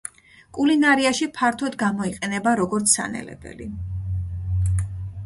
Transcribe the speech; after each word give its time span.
კულინარიაში 0.57 1.27
ფართოდ 1.35 1.77
გამოიყენება 1.83 2.53
როგორც 2.61 2.97
სანელებელი. 2.97 3.69